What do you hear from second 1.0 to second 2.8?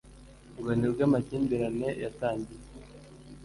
amakimbirane yatangiye